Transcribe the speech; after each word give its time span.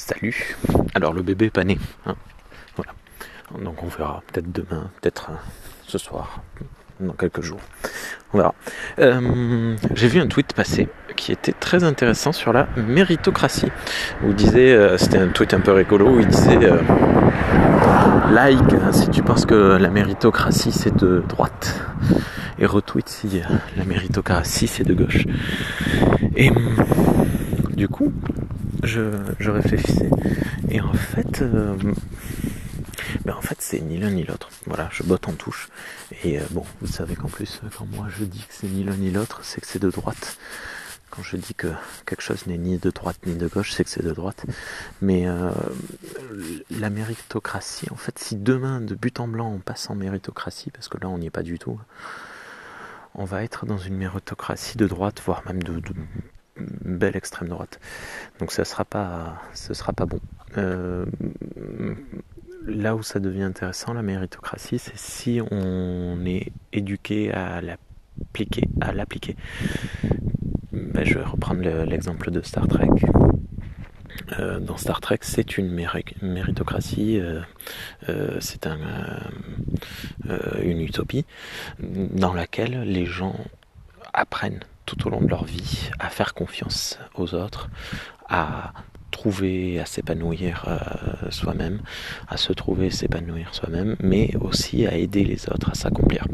Salut. 0.00 0.56
Alors 0.94 1.12
le 1.12 1.20
bébé 1.20 1.46
est 1.46 1.50
pas 1.50 1.62
né. 1.62 1.78
hein. 2.06 2.16
Voilà. 2.74 2.92
Donc 3.62 3.82
on 3.82 3.86
verra 3.88 4.22
peut-être 4.32 4.50
demain, 4.50 4.90
peut-être 4.98 5.28
euh, 5.30 5.34
ce 5.86 5.98
soir, 5.98 6.40
dans 7.00 7.12
quelques 7.12 7.42
jours. 7.42 7.60
On 8.32 8.38
verra. 8.38 8.54
Euh, 8.98 9.76
J'ai 9.94 10.08
vu 10.08 10.18
un 10.20 10.26
tweet 10.26 10.54
passer 10.54 10.88
qui 11.16 11.32
était 11.32 11.52
très 11.52 11.84
intéressant 11.84 12.32
sur 12.32 12.54
la 12.54 12.66
méritocratie. 12.76 13.70
Disait, 14.26 14.72
euh, 14.72 14.96
c'était 14.96 15.18
un 15.18 15.28
tweet 15.28 15.52
un 15.52 15.60
peu 15.60 15.72
rigolo, 15.72 16.08
où 16.08 16.20
il 16.20 16.28
disait 16.28 16.58
like 18.30 18.72
hein, 18.72 18.92
si 18.92 19.10
tu 19.10 19.22
penses 19.22 19.44
que 19.44 19.76
la 19.76 19.90
méritocratie 19.90 20.72
c'est 20.72 20.96
de 20.96 21.22
droite 21.28 21.78
et 22.58 22.64
retweet 22.64 23.08
si 23.08 23.42
la 23.76 23.84
méritocratie 23.84 24.66
c'est 24.66 24.84
de 24.84 24.94
gauche. 24.94 25.26
Et 26.36 26.50
hum, 26.50 26.74
du 27.76 27.86
coup, 27.86 28.12
je, 28.82 29.10
je 29.38 29.50
réfléchissais 29.50 30.10
et 30.68 30.80
en 30.80 30.92
fait, 30.92 31.42
euh, 31.42 31.76
ben 33.24 33.34
en 33.34 33.42
fait 33.42 33.56
c'est 33.60 33.80
ni 33.80 33.98
l'un 33.98 34.10
ni 34.10 34.24
l'autre. 34.24 34.50
Voilà, 34.66 34.88
je 34.92 35.02
botte 35.02 35.28
en 35.28 35.32
touche 35.32 35.68
et 36.24 36.38
euh, 36.38 36.44
bon, 36.50 36.64
vous 36.80 36.86
savez 36.86 37.16
qu'en 37.16 37.28
plus 37.28 37.60
quand 37.76 37.86
moi 37.86 38.08
je 38.16 38.24
dis 38.24 38.40
que 38.40 38.52
c'est 38.54 38.68
ni 38.68 38.84
l'un 38.84 38.96
ni 38.96 39.10
l'autre, 39.10 39.40
c'est 39.42 39.60
que 39.60 39.66
c'est 39.66 39.82
de 39.82 39.90
droite. 39.90 40.38
Quand 41.10 41.24
je 41.24 41.36
dis 41.36 41.54
que 41.54 41.66
quelque 42.06 42.22
chose 42.22 42.46
n'est 42.46 42.56
ni 42.56 42.78
de 42.78 42.90
droite 42.90 43.18
ni 43.26 43.34
de 43.34 43.48
gauche, 43.48 43.72
c'est 43.72 43.82
que 43.82 43.90
c'est 43.90 44.04
de 44.04 44.12
droite. 44.12 44.46
Mais 45.02 45.26
euh, 45.26 45.50
la 46.70 46.88
méritocratie, 46.88 47.88
en 47.90 47.96
fait, 47.96 48.16
si 48.20 48.36
demain, 48.36 48.80
de 48.80 48.94
but 48.94 49.18
en 49.18 49.26
blanc, 49.26 49.52
on 49.52 49.58
passe 49.58 49.90
en 49.90 49.96
méritocratie, 49.96 50.70
parce 50.70 50.86
que 50.86 50.98
là, 50.98 51.08
on 51.08 51.18
n'y 51.18 51.26
est 51.26 51.30
pas 51.30 51.42
du 51.42 51.58
tout, 51.58 51.80
on 53.16 53.24
va 53.24 53.42
être 53.42 53.66
dans 53.66 53.78
une 53.78 53.96
méritocratie 53.96 54.78
de 54.78 54.86
droite, 54.86 55.20
voire 55.24 55.42
même 55.46 55.64
de, 55.64 55.80
de 55.80 55.92
belle 56.84 57.16
extrême 57.16 57.48
droite. 57.48 57.80
Donc 58.38 58.52
ça 58.52 58.64
sera 58.64 58.84
pas, 58.84 59.40
ce 59.54 59.74
sera 59.74 59.92
pas 59.92 60.06
bon. 60.06 60.20
Euh, 60.58 61.04
là 62.66 62.94
où 62.96 63.02
ça 63.02 63.20
devient 63.20 63.42
intéressant, 63.44 63.92
la 63.92 64.02
méritocratie, 64.02 64.78
c'est 64.78 64.96
si 64.96 65.40
on 65.50 66.24
est 66.26 66.52
éduqué 66.72 67.32
à 67.32 67.60
l'appliquer, 67.60 68.64
à 68.80 68.92
l'appliquer. 68.92 69.36
Ben, 70.72 71.04
je 71.04 71.14
vais 71.14 71.24
reprendre 71.24 71.62
le- 71.62 71.84
l'exemple 71.84 72.30
de 72.30 72.42
Star 72.42 72.66
Trek. 72.68 72.88
Euh, 74.38 74.60
dans 74.60 74.76
Star 74.76 75.00
Trek, 75.00 75.18
c'est 75.22 75.56
une 75.58 75.72
méri- 75.74 76.14
méritocratie, 76.22 77.18
euh, 77.20 77.40
c'est 78.40 78.66
un, 78.66 78.78
une 80.62 80.80
utopie 80.80 81.24
dans 81.80 82.32
laquelle 82.34 82.82
les 82.82 83.06
gens 83.06 83.34
apprennent 84.12 84.60
tout 84.86 85.06
au 85.06 85.10
long 85.10 85.20
de 85.20 85.28
leur 85.28 85.44
vie 85.44 85.90
à 85.98 86.08
faire 86.08 86.34
confiance 86.34 86.98
aux 87.14 87.34
autres, 87.34 87.70
à 88.28 88.72
trouver, 89.10 89.80
à 89.80 89.86
s'épanouir 89.86 90.64
euh, 90.68 91.30
soi-même, 91.30 91.80
à 92.28 92.36
se 92.36 92.52
trouver, 92.52 92.90
s'épanouir 92.90 93.54
soi-même, 93.54 93.96
mais 94.00 94.34
aussi 94.40 94.86
à 94.86 94.96
aider 94.96 95.24
les 95.24 95.48
autres 95.48 95.70
à 95.70 95.74
s'accomplir. 95.74 96.26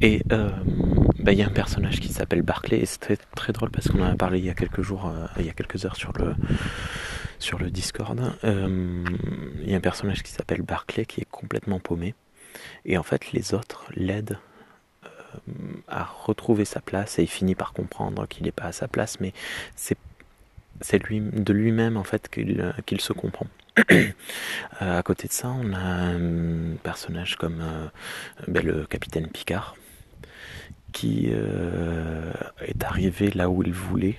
Et 0.00 0.22
euh, 0.32 0.50
ben, 1.18 1.32
il 1.32 1.38
y 1.38 1.42
a 1.42 1.46
un 1.46 1.50
personnage 1.50 2.00
qui 2.00 2.08
s'appelle 2.08 2.42
Barclay, 2.42 2.78
et 2.78 2.86
c'est 2.86 2.98
très, 2.98 3.16
très 3.16 3.52
drôle 3.52 3.70
parce 3.70 3.88
qu'on 3.88 4.00
en 4.00 4.12
a 4.12 4.14
parlé 4.16 4.38
il 4.38 4.44
y 4.44 4.50
a 4.50 4.54
quelques 4.54 4.82
jours, 4.82 5.06
euh, 5.06 5.26
il 5.38 5.46
y 5.46 5.50
a 5.50 5.52
quelques 5.52 5.84
heures 5.84 5.96
sur 5.96 6.12
le, 6.12 6.34
sur 7.38 7.58
le 7.58 7.70
Discord. 7.70 8.18
Il 8.42 9.70
y 9.70 9.74
a 9.74 9.76
un 9.76 9.80
personnage 9.80 10.22
qui 10.22 10.32
s'appelle 10.32 10.62
Barclay 10.62 11.04
qui 11.04 11.20
est 11.20 11.30
complètement 11.30 11.78
paumé. 11.78 12.14
Et 12.84 12.98
en 12.98 13.02
fait, 13.02 13.32
les 13.32 13.54
autres 13.54 13.86
l'aident 13.94 14.38
à 15.88 16.04
retrouver 16.04 16.64
sa 16.64 16.80
place 16.80 17.18
et 17.18 17.22
il 17.22 17.28
finit 17.28 17.54
par 17.54 17.72
comprendre 17.72 18.26
qu'il 18.26 18.44
n'est 18.44 18.52
pas 18.52 18.64
à 18.64 18.72
sa 18.72 18.88
place, 18.88 19.20
mais 19.20 19.32
c'est 19.74 20.98
lui, 21.04 21.20
de 21.20 21.52
lui-même 21.52 21.96
en 21.96 22.04
fait 22.04 22.28
qu'il 22.28 22.60
euh, 22.60 22.72
qu'il 22.86 23.00
se 23.00 23.12
comprend. 23.12 23.46
Euh, 24.80 24.98
à 24.98 25.02
côté 25.02 25.28
de 25.28 25.32
ça, 25.32 25.48
on 25.48 25.72
a 25.74 25.78
un 25.78 26.76
personnage 26.82 27.36
comme 27.36 27.60
euh, 27.60 27.86
ben, 28.48 28.64
le 28.64 28.84
capitaine 28.86 29.28
Picard 29.28 29.76
qui 30.92 31.28
euh, 31.30 32.32
est 32.66 32.82
arrivé 32.82 33.30
là 33.30 33.48
où 33.48 33.62
il 33.62 33.72
voulait 33.72 34.16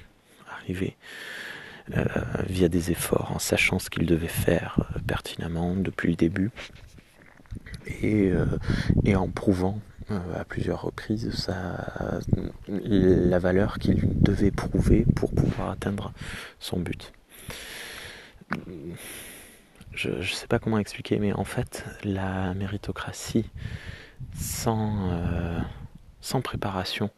arriver 0.51 0.95
euh, 1.97 2.05
via 2.47 2.69
des 2.69 2.91
efforts 2.91 3.31
en 3.35 3.39
sachant 3.39 3.79
ce 3.79 3.89
qu'il 3.89 4.05
devait 4.05 4.27
faire 4.27 4.79
euh, 4.79 4.99
pertinemment 5.05 5.75
depuis 5.75 6.09
le 6.09 6.15
début 6.15 6.51
et, 8.01 8.31
euh, 8.31 8.45
et 9.03 9.15
en 9.15 9.27
prouvant 9.27 9.79
euh, 9.79 9.92
à 10.35 10.45
plusieurs 10.45 10.81
reprises 10.81 11.49
la 12.67 13.39
valeur 13.39 13.79
qu'il 13.79 14.21
devait 14.21 14.51
prouver 14.51 15.05
pour 15.15 15.31
pouvoir 15.31 15.71
atteindre 15.71 16.11
son 16.59 16.79
but. 16.79 17.13
Je 19.93 20.09
ne 20.09 20.23
sais 20.23 20.47
pas 20.47 20.59
comment 20.59 20.79
expliquer, 20.79 21.19
mais 21.19 21.33
en 21.33 21.43
fait, 21.43 21.85
la 22.03 22.53
méritocratie 22.53 23.49
sans, 24.35 25.11
euh, 25.11 25.59
sans 26.21 26.41
préparation 26.41 27.09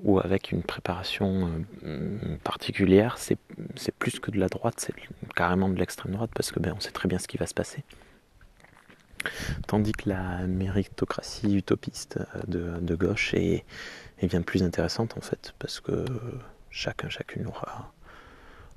ou 0.00 0.18
avec 0.18 0.52
une 0.52 0.62
préparation 0.62 1.50
euh, 1.84 2.36
particulière, 2.42 3.18
c'est 3.18 3.38
c'est 3.76 3.94
plus 3.94 4.18
que 4.18 4.30
de 4.30 4.38
la 4.38 4.48
droite, 4.48 4.74
c'est 4.78 4.94
carrément 5.36 5.68
de 5.68 5.76
l'extrême 5.78 6.12
droite 6.12 6.30
parce 6.34 6.52
que 6.52 6.58
ben, 6.58 6.74
on 6.76 6.80
sait 6.80 6.90
très 6.90 7.08
bien 7.08 7.18
ce 7.18 7.28
qui 7.28 7.36
va 7.36 7.46
se 7.46 7.54
passer. 7.54 7.84
Tandis 9.66 9.92
que 9.92 10.08
la 10.08 10.46
méritocratie 10.46 11.56
utopiste 11.56 12.18
euh, 12.18 12.40
de, 12.46 12.80
de 12.80 12.94
gauche 12.94 13.34
est, 13.34 13.64
est 14.18 14.26
bien 14.26 14.42
plus 14.42 14.62
intéressante 14.62 15.16
en 15.16 15.20
fait, 15.20 15.54
parce 15.58 15.80
que 15.80 16.04
chacun, 16.70 17.08
chacune 17.08 17.46
aura, 17.46 17.92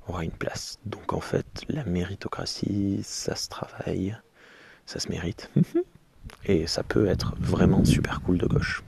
aura 0.08 0.24
une 0.24 0.30
place. 0.30 0.78
Donc 0.86 1.12
en 1.12 1.20
fait, 1.20 1.46
la 1.68 1.84
méritocratie, 1.84 3.00
ça 3.02 3.36
se 3.36 3.48
travaille, 3.48 4.16
ça 4.86 5.00
se 5.00 5.08
mérite, 5.08 5.50
et 6.46 6.66
ça 6.66 6.82
peut 6.82 7.06
être 7.06 7.34
vraiment 7.38 7.84
super 7.84 8.20
cool 8.22 8.38
de 8.38 8.46
gauche. 8.46 8.82